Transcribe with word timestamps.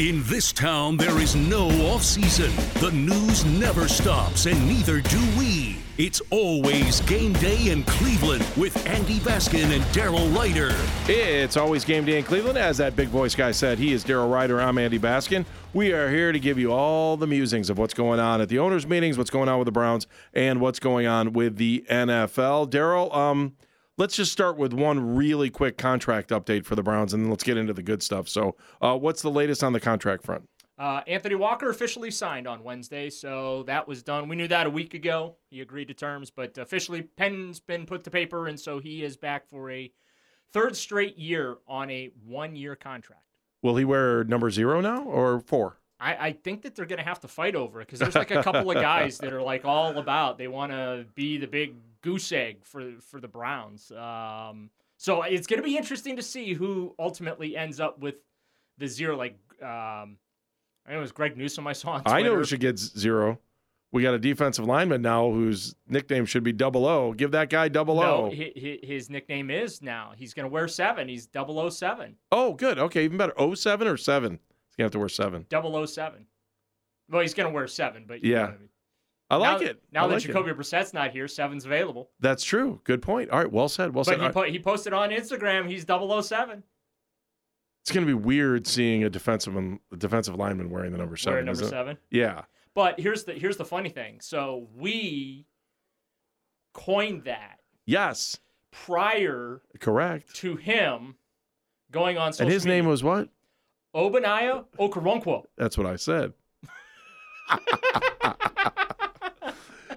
In 0.00 0.24
this 0.24 0.52
town, 0.52 0.96
there 0.96 1.20
is 1.20 1.36
no 1.36 1.68
off 1.86 2.02
season. 2.02 2.50
The 2.80 2.90
news 2.90 3.44
never 3.44 3.86
stops, 3.86 4.46
and 4.46 4.66
neither 4.66 5.00
do 5.00 5.20
we. 5.38 5.76
It's 5.98 6.20
always 6.30 7.00
game 7.02 7.32
day 7.34 7.68
in 7.68 7.84
Cleveland 7.84 8.44
with 8.56 8.84
Andy 8.88 9.20
Baskin 9.20 9.72
and 9.72 9.84
Daryl 9.94 10.36
Ruiter. 10.36 10.74
It's 11.06 11.56
always 11.56 11.84
game 11.84 12.04
day 12.04 12.18
in 12.18 12.24
Cleveland. 12.24 12.58
As 12.58 12.76
that 12.78 12.96
big 12.96 13.06
voice 13.06 13.36
guy 13.36 13.52
said, 13.52 13.78
he 13.78 13.92
is 13.92 14.04
Daryl 14.04 14.28
Ruiter. 14.28 14.60
I'm 14.60 14.78
Andy 14.78 14.98
Baskin. 14.98 15.46
We 15.72 15.92
are 15.92 16.10
here 16.10 16.32
to 16.32 16.40
give 16.40 16.58
you 16.58 16.72
all 16.72 17.16
the 17.16 17.28
musings 17.28 17.70
of 17.70 17.78
what's 17.78 17.94
going 17.94 18.18
on 18.18 18.40
at 18.40 18.48
the 18.48 18.58
owners' 18.58 18.88
meetings, 18.88 19.16
what's 19.16 19.30
going 19.30 19.48
on 19.48 19.60
with 19.60 19.66
the 19.66 19.72
Browns, 19.72 20.08
and 20.32 20.60
what's 20.60 20.80
going 20.80 21.06
on 21.06 21.34
with 21.34 21.56
the 21.56 21.84
NFL. 21.88 22.68
Daryl, 22.68 23.14
um, 23.14 23.52
let's 23.96 24.16
just 24.16 24.32
start 24.32 24.56
with 24.56 24.72
one 24.72 25.14
really 25.14 25.50
quick 25.50 25.78
contract 25.78 26.30
update 26.30 26.64
for 26.64 26.74
the 26.74 26.82
Browns, 26.82 27.14
and 27.14 27.24
then 27.24 27.30
let's 27.30 27.44
get 27.44 27.56
into 27.56 27.72
the 27.72 27.82
good 27.82 28.02
stuff. 28.02 28.28
So, 28.28 28.56
uh, 28.80 28.96
what's 28.96 29.22
the 29.22 29.30
latest 29.30 29.62
on 29.62 29.72
the 29.72 29.80
contract 29.80 30.24
front? 30.24 30.48
Uh, 30.76 31.02
Anthony 31.06 31.36
Walker 31.36 31.70
officially 31.70 32.10
signed 32.10 32.48
on 32.48 32.64
Wednesday, 32.64 33.08
so 33.08 33.62
that 33.64 33.86
was 33.86 34.02
done. 34.02 34.28
We 34.28 34.34
knew 34.34 34.48
that 34.48 34.66
a 34.66 34.70
week 34.70 34.94
ago. 34.94 35.36
He 35.48 35.60
agreed 35.60 35.88
to 35.88 35.94
terms, 35.94 36.30
but 36.30 36.58
officially, 36.58 37.02
pen's 37.02 37.60
been 37.60 37.86
put 37.86 38.02
to 38.04 38.10
paper, 38.10 38.48
and 38.48 38.58
so 38.58 38.80
he 38.80 39.04
is 39.04 39.16
back 39.16 39.48
for 39.48 39.70
a 39.70 39.92
third 40.52 40.76
straight 40.76 41.16
year 41.16 41.58
on 41.68 41.90
a 41.90 42.10
one-year 42.26 42.74
contract. 42.76 43.22
Will 43.62 43.76
he 43.76 43.84
wear 43.84 44.24
number 44.24 44.50
zero 44.50 44.80
now 44.80 45.04
or 45.04 45.40
four? 45.40 45.78
I, 46.04 46.26
I 46.26 46.32
think 46.32 46.62
that 46.62 46.74
they're 46.74 46.84
going 46.84 46.98
to 46.98 47.04
have 47.04 47.20
to 47.20 47.28
fight 47.28 47.54
over 47.54 47.80
it 47.80 47.86
because 47.86 47.98
there's 47.98 48.14
like 48.14 48.30
a 48.30 48.42
couple 48.48 48.70
of 48.70 48.74
guys 48.76 49.16
that 49.18 49.32
are 49.32 49.40
like 49.42 49.64
all 49.64 49.96
about 49.96 50.36
they 50.36 50.48
want 50.48 50.70
to 50.72 51.06
be 51.14 51.38
the 51.38 51.46
big 51.46 51.74
goose 52.02 52.30
egg 52.30 52.58
for 52.64 52.92
for 53.00 53.20
the 53.20 53.28
Browns. 53.28 53.90
Um, 53.92 54.70
so 54.98 55.22
it's 55.22 55.46
going 55.46 55.60
to 55.60 55.64
be 55.66 55.76
interesting 55.76 56.16
to 56.16 56.22
see 56.22 56.52
who 56.52 56.94
ultimately 56.98 57.56
ends 57.56 57.80
up 57.80 57.98
with 57.98 58.16
the 58.78 58.86
zero. 58.86 59.16
Like 59.16 59.38
um, 59.62 60.18
I 60.86 60.92
know 60.92 60.98
it 60.98 61.00
was 61.00 61.12
Greg 61.12 61.36
Newsome 61.36 61.66
I 61.66 61.72
saw 61.72 61.92
on 61.92 62.02
Twitter. 62.02 62.16
I 62.16 62.22
know 62.22 62.36
who 62.36 62.44
should 62.44 62.60
get 62.60 62.78
zero. 62.78 63.38
We 63.90 64.02
got 64.02 64.12
a 64.12 64.18
defensive 64.18 64.66
lineman 64.66 65.02
now 65.02 65.30
whose 65.30 65.76
nickname 65.88 66.26
should 66.26 66.42
be 66.42 66.52
Double 66.52 66.84
O. 66.84 67.12
Give 67.12 67.30
that 67.30 67.48
guy 67.48 67.68
Double 67.68 68.00
O. 68.00 68.28
hi- 68.28 68.52
hi- 68.60 68.80
his 68.82 69.08
nickname 69.08 69.50
is 69.50 69.80
now. 69.80 70.12
He's 70.16 70.34
going 70.34 70.44
to 70.44 70.52
wear 70.52 70.66
seven. 70.66 71.06
He's 71.08 71.28
007. 71.32 72.16
Oh, 72.32 72.54
good. 72.54 72.76
Okay, 72.80 73.04
even 73.04 73.16
better. 73.18 73.32
07 73.54 73.86
or 73.86 73.96
seven? 73.96 74.40
He's 74.76 74.78
gonna 74.78 74.86
have 74.86 74.92
to 74.92 74.98
wear 74.98 75.08
seven. 75.08 75.46
007. 75.50 76.26
Well, 77.10 77.20
he's 77.22 77.34
going 77.34 77.48
to 77.48 77.54
wear 77.54 77.66
seven, 77.68 78.04
but 78.08 78.24
Yeah. 78.24 78.46
I 78.46 78.50
mean. 78.52 78.68
I 79.30 79.36
like 79.36 79.60
now, 79.60 79.66
it. 79.66 79.82
Now 79.92 80.04
I 80.04 80.08
that 80.08 80.14
like 80.14 80.24
it. 80.24 80.28
Jacoby 80.28 80.52
Brissett's 80.52 80.92
not 80.94 81.10
here, 81.12 81.28
seven's 81.28 81.64
available. 81.66 82.10
That's 82.20 82.42
true. 82.44 82.80
Good 82.84 83.02
point. 83.02 83.30
All 83.30 83.38
right, 83.38 83.50
well 83.50 83.68
said. 83.68 83.94
Well 83.94 84.04
But 84.04 84.12
said. 84.12 84.18
he, 84.20 84.24
right. 84.26 84.34
po- 84.34 84.42
he 84.44 84.58
posted 84.58 84.92
on 84.92 85.10
Instagram 85.10 85.68
he's 85.68 85.84
007. 85.86 86.62
It's 87.82 87.92
going 87.92 88.06
to 88.06 88.10
be 88.10 88.14
weird 88.14 88.66
seeing 88.66 89.04
a 89.04 89.10
defensive 89.10 89.54
a 89.56 89.96
defensive 89.96 90.34
lineman 90.36 90.70
wearing 90.70 90.92
the 90.92 90.98
number 90.98 91.16
seven. 91.16 91.34
Wearing 91.34 91.46
number 91.46 91.64
seven. 91.64 91.98
Yeah. 92.10 92.42
But 92.74 92.98
here's 92.98 93.24
the 93.24 93.34
here's 93.34 93.56
the 93.58 93.64
funny 93.66 93.90
thing. 93.90 94.20
So 94.20 94.68
we 94.74 95.46
coined 96.72 97.24
that 97.24 97.60
Yes. 97.86 98.38
prior 98.72 99.60
Correct. 99.80 100.34
to 100.36 100.56
him 100.56 101.16
going 101.90 102.16
on 102.18 102.32
social 102.32 102.46
And 102.46 102.52
his 102.52 102.64
name 102.66 102.86
was 102.86 103.04
what? 103.04 103.28
Ogbonnia 103.94 104.64
Okoronkwo. 104.78 105.44
That's 105.56 105.78
what 105.78 105.86
I 105.86 105.96
said. 105.96 106.32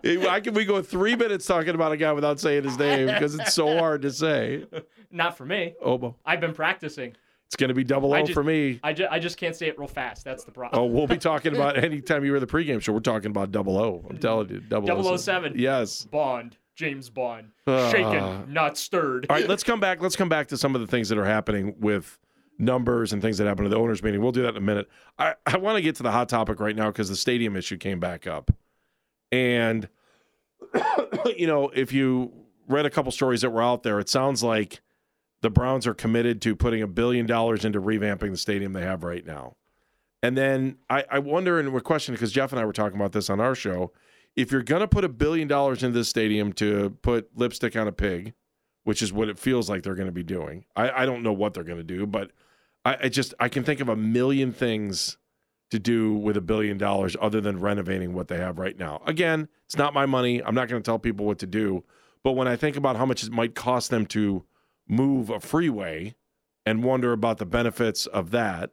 Why 0.04 0.40
can 0.40 0.54
we 0.54 0.64
go 0.64 0.82
three 0.82 1.16
minutes 1.16 1.46
talking 1.46 1.76
about 1.76 1.92
a 1.92 1.98
guy 1.98 2.14
without 2.14 2.40
saying 2.40 2.64
his 2.64 2.78
name 2.78 3.08
because 3.08 3.36
it's 3.36 3.54
so 3.54 3.78
hard 3.80 4.04
to 4.04 4.12
say? 4.12 4.66
Not 5.12 5.36
for 5.38 5.46
me. 5.46 5.74
Obo. 5.82 6.16
I've 6.26 6.40
been 6.40 6.54
practicing. 6.54 7.16
It's 7.48 7.56
going 7.56 7.70
to 7.70 7.74
be 7.74 7.84
double 7.84 8.14
O 8.14 8.20
just- 8.22 8.34
for 8.34 8.44
me. 8.44 8.80
I, 8.84 8.94
ju- 8.94 9.08
I 9.10 9.20
just 9.20 9.38
can't 9.38 9.56
say 9.56 9.68
it 9.68 9.78
real 9.80 9.88
fast. 9.88 10.24
That's 10.24 10.44
the 10.44 10.52
problem. 10.52 10.82
Oh, 10.82 10.86
we'll 10.86 11.08
be 11.08 11.18
talking 11.18 11.56
about 11.56 11.78
anytime 11.84 12.24
you 12.24 12.32
were 12.32 12.40
the 12.40 12.48
pregame 12.48 12.82
show. 12.82 12.94
We're 12.94 13.00
talking 13.00 13.32
about 13.32 13.52
double 13.52 13.78
O. 13.78 14.06
I'm 14.10 14.18
telling 14.18 14.50
you, 14.50 14.60
double 14.60 15.18
007. 15.18 15.54
Yes. 15.58 16.06
Bond. 16.06 16.58
James 16.76 17.10
Bond. 17.10 17.48
Ah. 17.66 17.90
Shaken, 17.90 18.54
not 18.54 18.78
stirred. 18.78 19.26
All 19.30 19.36
right, 19.36 19.48
let's 19.50 19.64
come 19.64 19.80
back. 19.80 20.00
Let's 20.00 20.16
come 20.16 20.30
back 20.30 20.48
to 20.50 20.58
some 20.58 20.76
of 20.76 20.82
the 20.82 20.88
things 20.88 21.10
that 21.10 21.18
are 21.18 21.26
happening 21.26 21.74
with 21.80 22.20
numbers 22.60 23.14
and 23.14 23.22
things 23.22 23.38
that 23.38 23.48
happened 23.48 23.68
at 23.68 23.72
the 23.72 23.78
owners' 23.78 24.02
meeting. 24.02 24.22
We'll 24.22 24.32
do 24.32 24.44
that 24.44 24.50
in 24.50 24.58
a 24.58 24.62
minute. 24.62 24.88
I, 25.18 25.36
I 25.46 25.58
want 25.58 25.78
to 25.78 25.82
get 25.82 25.96
to 25.98 26.04
the 26.04 26.12
hot 26.12 26.30
topic 26.30 26.60
right 26.60 26.76
now 26.76 26.88
because 26.88 27.10
the 27.10 27.16
stadium 27.16 27.56
issue 27.56 27.78
came 27.78 28.00
back 28.00 28.28
up. 28.28 28.52
And, 29.32 29.88
you 31.38 31.48
know, 31.48 31.70
if 31.70 31.92
you 31.94 32.32
read 32.68 32.86
a 32.86 32.90
couple 32.90 33.12
stories 33.12 33.42
that 33.42 33.50
were 33.52 33.62
out 33.62 33.84
there, 33.84 34.00
it 34.00 34.10
sounds 34.10 34.44
like 34.44 34.82
the 35.42 35.50
Browns 35.50 35.86
are 35.86 35.94
committed 35.94 36.42
to 36.42 36.56
putting 36.56 36.82
a 36.82 36.88
billion 36.88 37.26
dollars 37.26 37.64
into 37.64 37.80
revamping 37.80 38.32
the 38.32 38.38
stadium 38.38 38.74
they 38.74 38.82
have 38.82 39.04
right 39.04 39.26
now. 39.26 39.56
And 40.24 40.36
then 40.36 40.78
I, 40.90 41.06
I 41.12 41.20
wonder, 41.20 41.60
and 41.60 41.72
we're 41.72 41.80
questioning 41.80 42.16
because 42.16 42.32
Jeff 42.32 42.52
and 42.52 42.60
I 42.60 42.66
were 42.66 42.74
talking 42.74 43.00
about 43.00 43.12
this 43.12 43.30
on 43.30 43.40
our 43.40 43.56
show. 43.56 43.92
If 44.36 44.52
you're 44.52 44.64
going 44.64 44.82
to 44.82 44.88
put 44.88 45.04
a 45.04 45.10
billion 45.10 45.48
dollars 45.48 45.84
into 45.84 45.98
this 45.98 46.10
stadium 46.10 46.54
to 46.54 46.92
put 47.02 47.36
lipstick 47.38 47.76
on 47.76 47.88
a 47.88 47.92
pig, 47.92 48.34
which 48.84 49.02
is 49.02 49.14
what 49.14 49.30
it 49.30 49.38
feels 49.38 49.70
like 49.70 49.84
they're 49.84 49.96
going 49.96 50.08
to 50.08 50.12
be 50.12 50.24
doing, 50.24 50.66
I, 50.76 51.04
I 51.04 51.06
don't 51.06 51.24
know 51.24 51.34
what 51.34 51.54
they're 51.54 51.64
going 51.64 51.78
to 51.78 51.84
do, 51.84 52.06
but 52.06 52.32
I, 52.88 52.98
I 53.04 53.10
just 53.10 53.34
I 53.38 53.50
can 53.50 53.66
think 53.66 53.82
of 53.82 53.90
a 53.90 53.98
million 53.98 54.54
things 54.54 55.18
to 55.72 55.80
do 55.80 56.14
with 56.14 56.38
a 56.38 56.42
billion 56.42 56.78
dollars 56.78 57.18
other 57.20 57.42
than 57.42 57.60
renovating 57.60 58.14
what 58.14 58.30
they 58.30 58.38
have 58.38 58.58
right 58.58 58.80
now. 58.80 59.02
Again, 59.06 59.50
it's 59.66 59.76
not 59.76 59.94
my 59.94 60.06
money. 60.06 60.42
I'm 60.42 60.56
not 60.56 60.70
going 60.70 60.82
to 60.82 60.86
tell 60.86 60.98
people 60.98 61.26
what 61.26 61.40
to 61.40 61.48
do. 61.48 61.84
But 62.24 62.32
when 62.34 62.48
I 62.48 62.56
think 62.56 62.78
about 62.78 62.96
how 62.96 63.06
much 63.06 63.24
it 63.24 63.32
might 63.32 63.56
cost 63.56 63.90
them 63.90 64.06
to 64.08 64.46
move 64.88 65.30
a 65.30 65.42
freeway 65.42 66.16
and 66.66 66.82
wonder 66.82 67.12
about 67.12 67.40
the 67.40 67.46
benefits 67.46 68.06
of 68.06 68.32
that, 68.32 68.72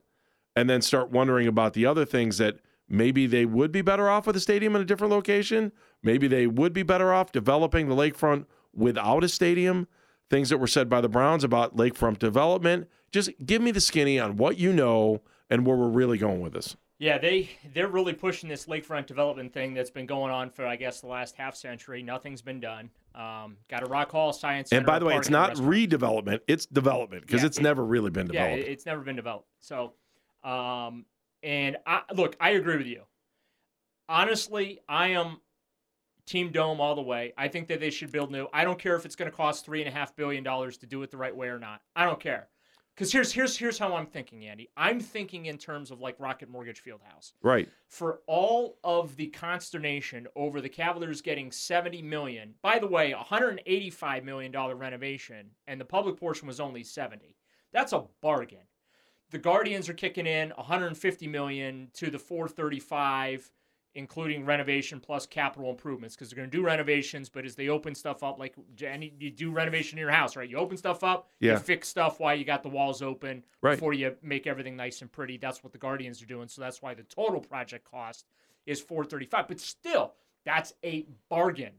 and 0.55 0.71
then 0.71 0.81
start 0.81 1.11
wondering 1.11 1.49
about 1.49 1.73
the 1.73 1.85
other 1.85 2.05
things 2.05 2.39
that 2.39 2.61
maybe 2.89 3.27
they 3.27 3.45
would 3.45 3.73
be 3.73 3.83
better 3.83 4.09
off 4.09 4.29
with 4.29 4.37
a 4.37 4.41
stadium 4.41 4.77
in 4.77 4.83
a 4.83 4.85
different 4.85 5.13
location. 5.13 5.73
Maybe 6.05 6.29
they 6.29 6.47
would 6.47 6.73
be 6.73 6.85
better 6.85 7.13
off 7.13 7.33
developing 7.33 7.89
the 7.89 7.97
lakefront 7.97 8.47
without 8.73 9.25
a 9.25 9.29
stadium. 9.29 9.89
Things 10.31 10.51
that 10.51 10.59
were 10.59 10.69
said 10.69 10.89
by 10.89 11.01
the 11.01 11.09
Browns 11.09 11.43
about 11.43 11.77
lakefront 11.77 12.21
development. 12.21 12.89
Just 13.15 13.31
give 13.47 13.63
me 13.63 13.71
the 13.71 13.81
skinny 13.81 14.19
on 14.19 14.37
what 14.37 14.59
you 14.59 14.73
know 14.73 15.23
and 15.49 15.65
where 15.65 15.77
we're 15.77 15.87
really 15.89 16.19
going 16.19 16.41
with 16.41 16.53
this. 16.53 16.77
Yeah, 16.99 17.17
they 17.17 17.49
they're 17.73 17.87
really 17.87 18.13
pushing 18.13 18.49
this 18.49 18.67
lakefront 18.67 19.07
development 19.07 19.53
thing 19.53 19.73
that's 19.73 19.91
been 19.91 20.07
going 20.07 20.33
on 20.33 20.51
for 20.51 20.67
I 20.67 20.75
guess 20.75 21.01
the 21.01 21.07
last 21.07 21.37
half 21.37 21.55
century. 21.55 22.03
Nothing's 22.03 22.43
been 22.43 22.59
done. 22.59 22.91
Um, 23.15 23.57
got 23.71 23.85
a 23.85 23.87
Rock 23.87 24.11
Hall 24.11 24.33
Science 24.33 24.71
Center. 24.71 24.79
And 24.81 24.87
by 24.87 24.99
the 24.99 25.05
way, 25.05 25.15
it's 25.17 25.31
not 25.31 25.55
redevelopment, 25.55 26.41
it's 26.49 26.67
development 26.67 27.23
because 27.25 27.43
Yeah, 27.43 27.47
it's 27.47 27.59
it- 27.59 27.63
never 27.63 27.85
really 27.85 28.11
been 28.11 28.27
developed. 28.27 28.59
it- 28.63 28.67
it's 28.69 28.85
never 28.85 29.03
been 29.03 29.15
developed. 29.15 29.47
So, 29.61 29.93
um, 30.43 31.07
and 31.45 31.77
I 31.87 32.03
look, 32.13 32.35
I 32.41 32.51
agree 32.51 32.79
with 32.79 32.89
you. 32.89 33.03
Honestly, 34.09 34.81
I 34.89 35.09
am 35.11 35.41
Team 36.27 36.51
Dome 36.51 36.81
all 36.81 36.97
the 36.97 37.03
way. 37.03 37.33
I 37.39 37.47
think 37.47 37.69
that 37.69 37.79
they 37.79 37.91
should 37.91 38.11
build 38.11 38.33
new. 38.33 38.49
I 38.53 38.65
don't 38.65 38.79
care 38.79 38.97
if 38.97 39.05
it's 39.05 39.15
going 39.15 39.31
to 39.31 39.37
cost 39.37 39.65
three 39.65 39.81
and 39.83 39.89
a 39.89 39.93
half 39.93 40.17
billion 40.17 40.43
dollars 40.43 40.79
to 40.79 40.87
do 40.87 41.01
it 41.05 41.13
the 41.13 41.17
right 41.17 41.35
way 41.37 41.47
or 41.47 41.61
not. 41.61 41.81
I 41.95 42.05
don't 42.07 42.19
care. 42.19 42.49
Because 42.94 43.10
here's 43.10 43.32
here's 43.32 43.56
here's 43.56 43.78
how 43.78 43.94
I'm 43.94 44.06
thinking, 44.06 44.47
Andy. 44.47 44.71
I'm 44.77 45.00
thinking 45.00 45.47
in 45.47 45.59
terms 45.59 45.91
of 45.91 46.01
like 46.01 46.15
Rocket 46.21 46.48
Mortgage 46.48 46.83
Fieldhouse 46.84 47.33
right. 47.42 47.69
for 47.89 48.21
all 48.27 48.78
of 48.84 49.16
the 49.16 49.27
consternation 49.28 50.28
over 50.36 50.60
the 50.60 50.69
Cavaliers 50.69 51.21
getting 51.21 51.51
70 51.51 52.03
million. 52.03 52.54
By 52.63 52.78
the 52.78 52.86
way, 52.86 53.13
185 53.13 54.24
million 54.24 54.53
dollar 54.53 54.77
renovation 54.77 55.51
and 55.66 55.80
the 55.80 55.84
public 55.84 56.16
portion 56.16 56.47
was 56.47 56.60
only 56.60 56.84
70. 56.84 57.36
That's 57.72 57.92
a 57.92 58.04
bargain. 58.22 58.59
The 59.30 59.39
Guardians 59.39 59.89
are 59.89 59.95
kicking 59.95 60.27
in 60.27 60.51
150 60.51 61.27
million 61.27 61.89
to 61.95 62.10
the 62.10 62.19
435 62.19 63.51
including 63.95 64.45
renovation 64.45 64.99
plus 65.01 65.27
capital 65.27 65.71
improvements 65.71 66.15
because 66.15 66.29
they're 66.31 66.37
going 66.37 66.51
to 66.51 66.57
do 66.57 66.65
renovations 66.65 67.29
but 67.29 67.45
as 67.45 67.55
they 67.55 67.69
open 67.69 67.95
stuff 67.95 68.23
up 68.23 68.39
like 68.39 68.55
Jenny, 68.75 69.13
you 69.19 69.31
do 69.31 69.51
renovation 69.51 69.99
in 69.99 70.01
your 70.03 70.11
house 70.11 70.37
right 70.37 70.49
you 70.49 70.57
open 70.57 70.77
stuff 70.77 71.05
up 71.05 71.29
Yeah. 71.41 71.53
you 71.53 71.59
fix 71.59 71.89
stuff 71.89 72.19
while 72.21 72.35
you 72.35 72.45
got 72.45 72.63
the 72.63 72.69
walls 72.69 73.03
open 73.03 73.43
Right. 73.63 73.73
before 73.77 73.93
you 73.93 74.17
make 74.23 74.47
everything 74.47 74.77
nice 74.77 75.01
and 75.01 75.11
pretty 75.11 75.37
that's 75.37 75.63
what 75.63 75.73
the 75.73 75.79
guardians 75.79 76.21
are 76.23 76.27
doing 76.27 76.49
so 76.49 76.61
that's 76.61 76.83
why 76.83 76.95
the 76.95 77.05
total 77.05 77.41
project 77.41 77.89
cost 77.91 78.27
is 78.67 78.81
435 78.81 79.49
but 79.49 79.61
still 79.61 80.15
that's 80.45 80.73
a 80.85 81.07
bargain 81.29 81.73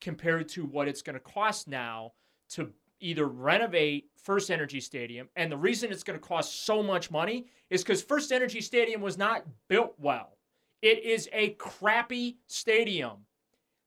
compared 0.00 0.48
to 0.50 0.64
what 0.64 0.88
it's 0.88 1.02
going 1.02 1.14
to 1.14 1.20
cost 1.20 1.66
now 1.68 2.12
to 2.50 2.70
either 3.00 3.26
renovate 3.26 4.06
First 4.22 4.50
Energy 4.50 4.80
Stadium, 4.80 5.28
and 5.36 5.52
the 5.52 5.56
reason 5.56 5.92
it's 5.92 6.02
going 6.02 6.18
to 6.18 6.24
cost 6.26 6.64
so 6.64 6.82
much 6.82 7.10
money 7.10 7.46
is 7.70 7.82
because 7.82 8.02
First 8.02 8.32
Energy 8.32 8.60
Stadium 8.60 9.00
was 9.02 9.16
not 9.18 9.44
built 9.68 9.94
well. 9.98 10.35
It 10.82 11.02
is 11.02 11.28
a 11.32 11.50
crappy 11.50 12.38
stadium. 12.46 13.26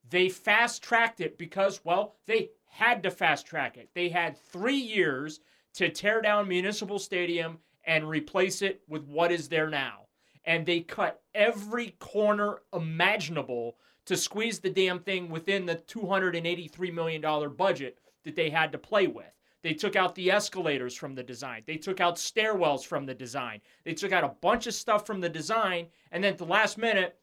They 0.10 0.30
fast 0.30 0.82
tracked 0.82 1.22
it 1.22 1.38
because, 1.38 1.82
well, 1.84 2.16
they 2.26 2.50
had 2.66 3.04
to 3.04 3.12
fast 3.12 3.46
track 3.46 3.78
it. 3.78 3.90
They 3.94 4.10
had 4.10 4.38
three 4.38 4.78
years 4.78 5.40
to 5.74 5.90
tear 5.90 6.22
down 6.22 6.48
Municipal 6.48 7.00
Stadium 7.00 7.60
and 7.86 8.08
replace 8.08 8.62
it 8.62 8.82
with 8.88 9.04
what 9.06 9.32
is 9.32 9.50
there 9.50 9.70
now. 9.70 10.08
And 10.46 10.66
they 10.66 10.82
cut 10.82 11.22
every 11.36 11.96
corner 12.00 12.62
imaginable 12.74 13.78
to 14.06 14.18
squeeze 14.18 14.60
the 14.60 14.70
damn 14.70 15.00
thing 15.00 15.30
within 15.30 15.66
the 15.66 15.76
$283 15.76 16.94
million 16.94 17.56
budget 17.56 18.00
that 18.24 18.36
they 18.36 18.50
had 18.50 18.72
to 18.72 18.78
play 18.78 19.08
with. 19.08 19.26
They 19.62 19.74
took 19.74 19.96
out 19.96 20.16
the 20.16 20.32
escalators 20.32 20.96
from 20.96 21.16
the 21.16 21.24
design. 21.24 21.64
They 21.66 21.78
took 21.78 22.00
out 22.00 22.16
stairwells 22.16 22.86
from 22.86 23.06
the 23.06 23.14
design. 23.14 23.62
They 23.84 23.94
took 23.94 24.12
out 24.12 24.24
a 24.24 24.36
bunch 24.42 24.68
of 24.68 24.74
stuff 24.74 25.06
from 25.06 25.20
the 25.20 25.30
design. 25.30 25.88
And 26.12 26.24
then 26.24 26.34
at 26.34 26.38
the 26.38 26.46
last 26.46 26.78
minute, 26.78 27.20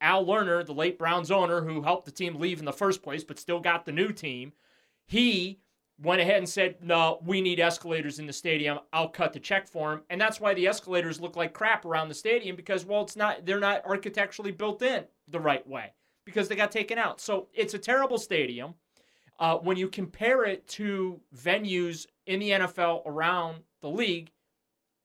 Al 0.00 0.24
Lerner, 0.24 0.64
the 0.64 0.74
late 0.74 0.98
Browns 0.98 1.30
owner 1.30 1.60
who 1.60 1.82
helped 1.82 2.06
the 2.06 2.10
team 2.10 2.36
leave 2.36 2.58
in 2.58 2.64
the 2.64 2.72
first 2.72 3.02
place 3.02 3.24
but 3.24 3.38
still 3.38 3.60
got 3.60 3.84
the 3.84 3.92
new 3.92 4.12
team, 4.12 4.52
he 5.06 5.60
went 6.02 6.20
ahead 6.20 6.38
and 6.38 6.48
said, 6.48 6.76
No, 6.82 7.18
we 7.24 7.40
need 7.40 7.60
escalators 7.60 8.18
in 8.18 8.26
the 8.26 8.32
stadium. 8.32 8.78
I'll 8.92 9.08
cut 9.08 9.32
the 9.32 9.40
check 9.40 9.66
for 9.68 9.92
him. 9.92 10.02
And 10.10 10.20
that's 10.20 10.40
why 10.40 10.54
the 10.54 10.66
escalators 10.66 11.20
look 11.20 11.36
like 11.36 11.52
crap 11.52 11.84
around 11.84 12.08
the 12.08 12.14
stadium 12.14 12.56
because, 12.56 12.84
well, 12.84 13.02
it's 13.02 13.16
not, 13.16 13.44
they're 13.46 13.60
not 13.60 13.84
architecturally 13.86 14.52
built 14.52 14.82
in 14.82 15.04
the 15.28 15.40
right 15.40 15.66
way 15.66 15.92
because 16.24 16.48
they 16.48 16.56
got 16.56 16.72
taken 16.72 16.98
out. 16.98 17.20
So 17.20 17.48
it's 17.54 17.74
a 17.74 17.78
terrible 17.78 18.18
stadium. 18.18 18.74
Uh, 19.38 19.56
when 19.58 19.76
you 19.76 19.88
compare 19.88 20.44
it 20.44 20.66
to 20.66 21.20
venues 21.36 22.06
in 22.26 22.40
the 22.40 22.50
NFL 22.50 23.02
around 23.06 23.58
the 23.82 23.90
league, 23.90 24.30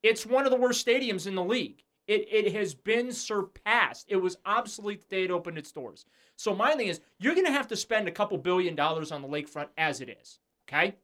it's 0.02 0.26
one 0.26 0.44
of 0.44 0.50
the 0.50 0.56
worst 0.56 0.86
stadiums 0.86 1.26
in 1.26 1.34
the 1.34 1.44
league. 1.44 1.82
It, 2.08 2.26
it 2.30 2.54
has 2.54 2.74
been 2.74 3.12
surpassed. 3.12 4.06
It 4.08 4.16
was 4.16 4.36
obsolete 4.44 5.02
the 5.02 5.16
day 5.16 5.24
it 5.24 5.30
opened 5.30 5.58
its 5.58 5.70
doors. 5.70 6.04
So 6.36 6.54
my 6.54 6.74
thing 6.74 6.88
is, 6.88 7.00
you're 7.18 7.34
going 7.34 7.46
to 7.46 7.52
have 7.52 7.68
to 7.68 7.76
spend 7.76 8.08
a 8.08 8.12
couple 8.12 8.36
billion 8.38 8.74
dollars 8.74 9.12
on 9.12 9.22
the 9.22 9.28
lakefront 9.28 9.68
as 9.78 10.00
it 10.00 10.08
is. 10.20 10.40
Okay. 10.68 10.96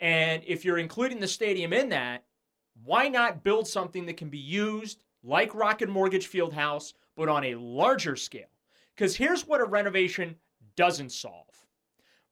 And 0.00 0.42
if 0.46 0.64
you're 0.64 0.78
including 0.78 1.20
the 1.20 1.28
stadium 1.28 1.72
in 1.72 1.88
that, 1.90 2.24
why 2.84 3.08
not 3.08 3.42
build 3.42 3.66
something 3.66 4.06
that 4.06 4.16
can 4.16 4.30
be 4.30 4.38
used 4.38 5.02
like 5.22 5.54
Rocket 5.54 5.88
Mortgage 5.88 6.30
Fieldhouse, 6.30 6.94
but 7.16 7.28
on 7.28 7.44
a 7.44 7.56
larger 7.56 8.16
scale? 8.16 8.48
Because 8.94 9.16
here's 9.16 9.46
what 9.46 9.60
a 9.60 9.64
renovation 9.64 10.36
doesn't 10.76 11.12
solve 11.12 11.66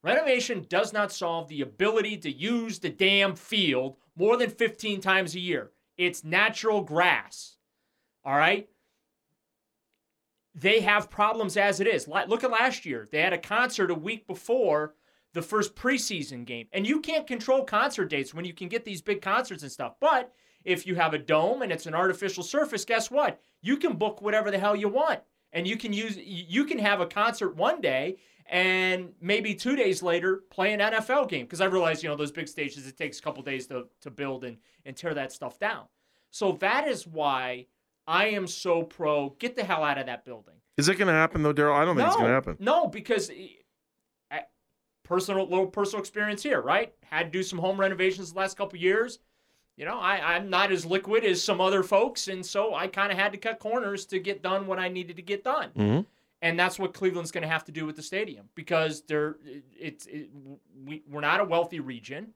renovation 0.06 0.64
does 0.68 0.92
not 0.92 1.12
solve 1.12 1.48
the 1.48 1.60
ability 1.60 2.16
to 2.18 2.30
use 2.30 2.78
the 2.78 2.88
damn 2.88 3.34
field 3.34 3.96
more 4.16 4.36
than 4.36 4.50
15 4.50 5.00
times 5.00 5.34
a 5.34 5.40
year. 5.40 5.72
It's 5.98 6.24
natural 6.24 6.82
grass. 6.82 7.56
All 8.24 8.36
right? 8.36 8.68
They 10.54 10.80
have 10.80 11.10
problems 11.10 11.56
as 11.56 11.80
it 11.80 11.86
is. 11.86 12.08
Look 12.08 12.44
at 12.44 12.50
last 12.50 12.86
year. 12.86 13.06
They 13.10 13.20
had 13.20 13.32
a 13.32 13.38
concert 13.38 13.90
a 13.90 13.94
week 13.94 14.26
before 14.26 14.94
the 15.34 15.42
first 15.42 15.76
preseason 15.76 16.46
game. 16.46 16.66
And 16.72 16.86
you 16.86 17.00
can't 17.00 17.26
control 17.26 17.64
concert 17.64 18.06
dates 18.06 18.32
when 18.32 18.46
you 18.46 18.54
can 18.54 18.68
get 18.68 18.84
these 18.84 19.02
big 19.02 19.20
concerts 19.20 19.62
and 19.62 19.72
stuff. 19.72 19.96
But 20.00 20.32
if 20.64 20.86
you 20.86 20.94
have 20.94 21.12
a 21.12 21.18
dome 21.18 21.60
and 21.62 21.70
it's 21.70 21.86
an 21.86 21.94
artificial 21.94 22.42
surface, 22.42 22.86
guess 22.86 23.10
what? 23.10 23.40
You 23.60 23.76
can 23.76 23.96
book 23.96 24.22
whatever 24.22 24.50
the 24.50 24.58
hell 24.58 24.74
you 24.74 24.88
want. 24.88 25.20
And 25.56 25.66
you 25.66 25.76
can 25.76 25.92
use 25.92 26.18
you 26.18 26.66
can 26.66 26.78
have 26.78 27.00
a 27.00 27.06
concert 27.06 27.56
one 27.56 27.80
day 27.80 28.18
and 28.48 29.12
maybe 29.20 29.54
two 29.54 29.74
days 29.74 30.02
later 30.02 30.42
play 30.50 30.72
an 30.74 30.80
NFL 30.80 31.28
game. 31.28 31.46
Because 31.46 31.62
I 31.62 31.64
realize, 31.64 32.02
you 32.02 32.10
know, 32.10 32.14
those 32.14 32.30
big 32.30 32.46
stages, 32.46 32.86
it 32.86 32.96
takes 32.96 33.18
a 33.18 33.22
couple 33.22 33.42
days 33.42 33.66
to, 33.68 33.86
to 34.02 34.10
build 34.10 34.44
and, 34.44 34.58
and 34.84 34.94
tear 34.94 35.14
that 35.14 35.32
stuff 35.32 35.58
down. 35.58 35.84
So 36.30 36.52
that 36.60 36.86
is 36.86 37.06
why 37.06 37.66
I 38.06 38.26
am 38.28 38.46
so 38.46 38.82
pro 38.82 39.30
get 39.38 39.56
the 39.56 39.64
hell 39.64 39.82
out 39.82 39.96
of 39.96 40.06
that 40.06 40.26
building. 40.26 40.54
Is 40.76 40.90
it 40.90 40.96
going 40.96 41.08
to 41.08 41.14
happen 41.14 41.42
though, 41.42 41.54
Daryl? 41.54 41.74
I 41.74 41.86
don't 41.86 41.96
think 41.96 42.06
no, 42.06 42.08
it's 42.08 42.16
going 42.16 42.28
to 42.28 42.34
happen. 42.34 42.56
No, 42.60 42.86
because 42.86 43.30
eh, 43.30 44.40
personal 45.02 45.48
little 45.48 45.68
personal 45.68 46.00
experience 46.00 46.42
here, 46.42 46.60
right? 46.60 46.92
Had 47.02 47.24
to 47.24 47.30
do 47.30 47.42
some 47.42 47.58
home 47.58 47.80
renovations 47.80 48.32
the 48.32 48.38
last 48.38 48.58
couple 48.58 48.78
years. 48.78 49.20
You 49.76 49.84
know, 49.84 49.98
I, 49.98 50.36
I'm 50.36 50.48
not 50.48 50.72
as 50.72 50.86
liquid 50.86 51.24
as 51.24 51.42
some 51.42 51.60
other 51.60 51.82
folks, 51.82 52.28
and 52.28 52.44
so 52.44 52.74
I 52.74 52.86
kind 52.86 53.12
of 53.12 53.18
had 53.18 53.32
to 53.32 53.38
cut 53.38 53.58
corners 53.58 54.06
to 54.06 54.18
get 54.18 54.42
done 54.42 54.66
what 54.66 54.78
I 54.78 54.88
needed 54.88 55.16
to 55.16 55.22
get 55.22 55.44
done. 55.44 55.70
Mm-hmm. 55.76 56.00
And 56.42 56.58
that's 56.58 56.78
what 56.78 56.94
Cleveland's 56.94 57.30
going 57.30 57.42
to 57.42 57.48
have 57.48 57.64
to 57.64 57.72
do 57.72 57.84
with 57.86 57.96
the 57.96 58.02
stadium 58.02 58.48
because 58.54 59.02
they're 59.02 59.36
it's 59.78 60.06
it, 60.06 60.30
we, 60.84 61.02
we're 61.10 61.20
not 61.20 61.40
a 61.40 61.44
wealthy 61.44 61.80
region. 61.80 62.28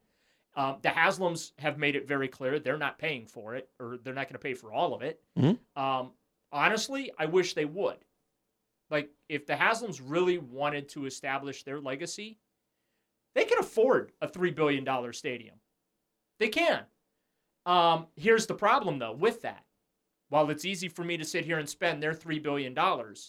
Um, 0.57 0.77
the 0.83 0.89
Haslams 0.89 1.53
have 1.59 1.79
made 1.79 1.97
it 1.97 2.09
very 2.09 2.29
clear 2.29 2.59
they're 2.59 2.77
not 2.77 2.99
paying 2.99 3.27
for 3.27 3.55
it, 3.55 3.69
or 3.79 3.99
they're 4.03 4.15
not 4.15 4.27
going 4.27 4.35
to 4.35 4.39
pay 4.39 4.55
for 4.55 4.73
all 4.73 4.95
of 4.95 5.03
it. 5.03 5.21
Mm-hmm. 5.39 5.83
Um, 5.83 6.11
honestly, 6.51 7.13
I 7.19 7.27
wish 7.27 7.55
they 7.55 7.65
would. 7.65 7.99
Like, 8.91 9.11
if 9.29 9.47
the 9.47 9.55
Haslams 9.55 10.01
really 10.05 10.39
wanted 10.39 10.89
to 10.91 11.07
establish 11.07 11.63
their 11.63 11.81
legacy, 11.81 12.39
they 13.35 13.45
can 13.45 13.59
afford 13.59 14.13
a 14.21 14.27
$3 14.27 14.55
billion 14.55 15.13
stadium. 15.13 15.55
They 16.41 16.49
can. 16.49 16.83
Um, 17.71 18.07
here's 18.17 18.47
the 18.47 18.55
problem, 18.55 18.99
though, 18.99 19.13
with 19.13 19.43
that. 19.43 19.65
While 20.29 20.51
it's 20.51 20.65
easy 20.65 20.89
for 20.89 21.05
me 21.05 21.17
to 21.17 21.25
sit 21.25 21.45
here 21.45 21.59
and 21.59 21.69
spend 21.69 22.03
their 22.03 22.15
$3 22.15 22.43
billion, 22.43 22.77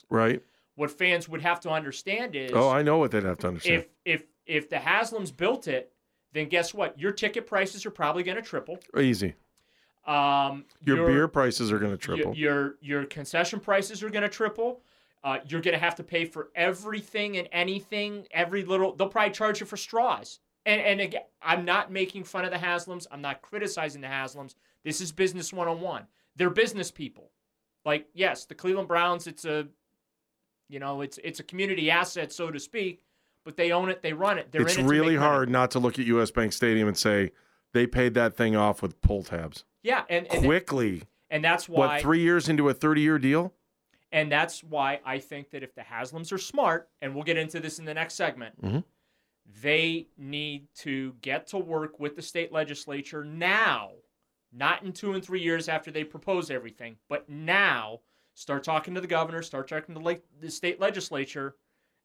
right? 0.09 0.41
what 0.75 0.89
fans 0.89 1.27
would 1.27 1.41
have 1.41 1.59
to 1.59 1.69
understand 1.69 2.35
is 2.35 2.51
Oh, 2.53 2.69
I 2.69 2.81
know 2.81 2.97
what 2.97 3.11
they'd 3.11 3.23
have 3.23 3.37
to 3.39 3.49
understand. 3.49 3.85
if 4.05 4.21
if 4.21 4.23
if 4.45 4.69
the 4.69 4.77
Haslams 4.77 5.35
built 5.35 5.67
it, 5.67 5.91
then 6.33 6.47
guess 6.47 6.73
what? 6.73 6.97
Your 6.99 7.11
ticket 7.11 7.45
prices 7.45 7.85
are 7.85 7.91
probably 7.91 8.23
going 8.23 8.37
to 8.37 8.41
triple. 8.41 8.79
Easy. 8.97 9.35
Um, 10.07 10.65
Your, 10.83 11.05
beer 11.05 11.27
prices 11.27 11.71
are 11.71 11.77
going 11.77 11.91
to 11.91 11.97
triple. 11.97 12.35
Your, 12.35 12.61
your 12.63 12.75
your 12.81 13.05
concession 13.05 13.59
prices 13.59 14.01
are 14.01 14.09
going 14.09 14.23
to 14.23 14.29
triple. 14.29 14.81
Uh, 15.23 15.37
you're 15.47 15.61
going 15.61 15.75
to 15.75 15.79
have 15.79 15.93
to 15.95 16.03
pay 16.03 16.25
for 16.25 16.49
everything 16.55 17.37
and 17.37 17.47
anything, 17.51 18.25
every 18.31 18.63
little. 18.63 18.95
They'll 18.95 19.09
probably 19.09 19.33
charge 19.33 19.59
you 19.59 19.67
for 19.67 19.77
straws. 19.77 20.39
And 20.65 20.79
and 20.81 21.01
again, 21.01 21.23
I'm 21.41 21.65
not 21.65 21.91
making 21.91 22.23
fun 22.25 22.45
of 22.45 22.51
the 22.51 22.57
Haslams. 22.57 23.07
I'm 23.11 23.21
not 23.21 23.41
criticizing 23.41 24.01
the 24.01 24.07
Haslams. 24.07 24.55
This 24.83 25.01
is 25.01 25.11
business 25.11 25.51
101. 25.51 26.05
They're 26.35 26.49
business 26.49 26.91
people. 26.91 27.31
Like 27.85 28.07
yes, 28.13 28.45
the 28.45 28.55
Cleveland 28.55 28.87
Browns. 28.87 29.25
It's 29.27 29.45
a, 29.45 29.67
you 30.69 30.79
know, 30.79 31.01
it's 31.01 31.19
it's 31.23 31.39
a 31.39 31.43
community 31.43 31.89
asset, 31.89 32.31
so 32.31 32.51
to 32.51 32.59
speak. 32.59 33.01
But 33.43 33.57
they 33.57 33.71
own 33.71 33.89
it. 33.89 34.03
They 34.03 34.13
run 34.13 34.37
it. 34.37 34.51
They're 34.51 34.61
it's 34.61 34.77
in 34.77 34.85
it 34.85 34.89
really 34.89 35.15
money. 35.15 35.27
hard 35.27 35.49
not 35.49 35.71
to 35.71 35.79
look 35.79 35.97
at 35.97 36.05
US 36.05 36.29
Bank 36.29 36.53
Stadium 36.53 36.87
and 36.87 36.95
say 36.95 37.31
they 37.73 37.87
paid 37.87 38.13
that 38.13 38.35
thing 38.37 38.55
off 38.55 38.83
with 38.83 39.01
pull 39.01 39.23
tabs 39.23 39.63
Yeah, 39.81 40.03
and 40.09 40.27
and, 40.31 40.43
quickly. 40.45 41.03
and 41.31 41.43
that's 41.43 41.67
why 41.67 41.87
What, 41.87 42.01
three 42.01 42.19
years 42.19 42.47
into 42.49 42.69
a 42.69 42.73
30 42.75 43.01
year 43.01 43.17
deal? 43.17 43.51
And 44.11 44.31
that's 44.31 44.63
why 44.63 44.99
I 45.05 45.17
think 45.19 45.49
that 45.51 45.63
if 45.63 45.73
the 45.73 45.81
Haslams 45.81 46.31
are 46.33 46.37
smart, 46.37 46.89
and 47.01 47.15
we'll 47.15 47.23
get 47.23 47.37
into 47.37 47.59
this 47.61 47.79
in 47.79 47.85
the 47.85 47.93
next 47.95 48.13
segment, 48.15 48.61
Mhm. 48.61 48.83
They 49.61 50.07
need 50.17 50.67
to 50.75 51.13
get 51.21 51.47
to 51.47 51.57
work 51.57 51.99
with 51.99 52.15
the 52.15 52.21
state 52.21 52.51
legislature 52.51 53.23
now, 53.23 53.91
not 54.53 54.83
in 54.83 54.93
two 54.93 55.13
and 55.13 55.23
three 55.23 55.41
years 55.41 55.67
after 55.67 55.91
they 55.91 56.03
propose 56.03 56.51
everything, 56.51 56.97
but 57.09 57.29
now 57.29 57.99
start 58.33 58.63
talking 58.63 58.93
to 58.95 59.01
the 59.01 59.07
governor, 59.07 59.41
start 59.41 59.67
talking 59.67 59.95
to 59.95 60.19
the, 60.39 60.51
state 60.51 60.79
legislature, 60.79 61.55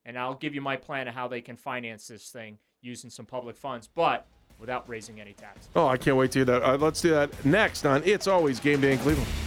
and 0.05 0.17
I'll 0.17 0.35
give 0.35 0.53
you 0.55 0.61
my 0.61 0.75
plan 0.75 1.07
of 1.07 1.13
how 1.13 1.27
they 1.27 1.41
can 1.41 1.55
finance 1.55 2.07
this 2.07 2.29
thing 2.29 2.57
using 2.81 3.09
some 3.09 3.25
public 3.25 3.55
funds, 3.55 3.89
but 3.93 4.27
without 4.59 4.87
raising 4.89 5.21
any 5.21 5.33
taxes. 5.33 5.69
Oh, 5.75 5.87
I 5.87 5.97
can't 5.97 6.17
wait 6.17 6.31
to 6.31 6.39
hear 6.39 6.45
that. 6.45 6.81
Let's 6.81 7.01
do 7.01 7.11
that 7.11 7.45
next 7.45 7.85
on 7.85 8.01
It's 8.05 8.27
Always 8.27 8.59
Game 8.59 8.81
Day 8.81 8.93
in 8.93 8.99
Cleveland. 8.99 9.46